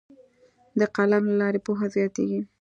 د 0.79 0.81
قلم 0.95 1.23
له 1.29 1.35
لارې 1.41 1.59
پوهه 1.65 1.87
زیاتیږي. 1.95 2.41